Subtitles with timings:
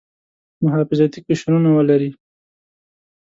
[0.63, 2.11] محافظتي قشرونه ولري.